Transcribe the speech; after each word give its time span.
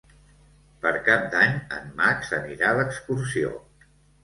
Per 0.85 0.93
Cap 1.07 1.27
d'Any 1.35 1.53
en 1.77 1.93
Max 2.01 2.33
anirà 2.41 2.73
d'excursió. 2.81 3.55